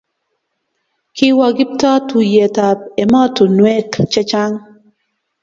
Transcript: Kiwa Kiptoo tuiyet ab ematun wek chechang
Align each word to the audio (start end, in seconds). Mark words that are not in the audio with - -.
Kiwa 1.15 1.47
Kiptoo 1.57 1.99
tuiyet 2.07 2.55
ab 2.67 2.79
ematun 3.01 3.53
wek 3.65 3.91
chechang 4.11 4.55